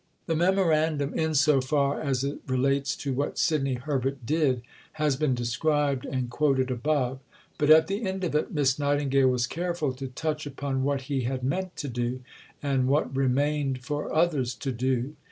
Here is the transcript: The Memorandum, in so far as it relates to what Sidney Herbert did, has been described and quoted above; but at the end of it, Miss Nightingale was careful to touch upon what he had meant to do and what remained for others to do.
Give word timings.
The 0.25 0.35
Memorandum, 0.35 1.13
in 1.13 1.35
so 1.35 1.61
far 1.61 2.01
as 2.01 2.23
it 2.23 2.39
relates 2.47 2.95
to 2.95 3.13
what 3.13 3.37
Sidney 3.37 3.75
Herbert 3.75 4.25
did, 4.25 4.63
has 4.93 5.15
been 5.15 5.35
described 5.35 6.07
and 6.07 6.27
quoted 6.27 6.71
above; 6.71 7.19
but 7.59 7.69
at 7.69 7.85
the 7.85 8.03
end 8.07 8.23
of 8.23 8.33
it, 8.33 8.51
Miss 8.51 8.79
Nightingale 8.79 9.27
was 9.29 9.45
careful 9.45 9.93
to 9.93 10.07
touch 10.07 10.47
upon 10.47 10.81
what 10.81 11.01
he 11.01 11.21
had 11.25 11.43
meant 11.43 11.75
to 11.75 11.87
do 11.87 12.21
and 12.63 12.87
what 12.87 13.15
remained 13.15 13.83
for 13.83 14.11
others 14.11 14.55
to 14.55 14.71
do. 14.71 15.13